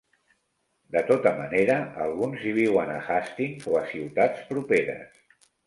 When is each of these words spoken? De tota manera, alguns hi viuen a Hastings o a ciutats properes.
De 0.95 1.03
tota 1.09 1.33
manera, 1.41 1.75
alguns 2.07 2.47
hi 2.47 2.55
viuen 2.61 2.95
a 2.95 2.97
Hastings 3.19 3.71
o 3.75 3.79
a 3.83 3.85
ciutats 3.95 4.51
properes. 4.51 5.25